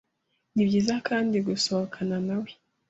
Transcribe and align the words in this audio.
Ni 0.53 0.63
byiza 0.67 0.93
kandi 1.07 1.35
gusohokana 1.47 2.17
na 2.27 2.35
we 2.41 2.49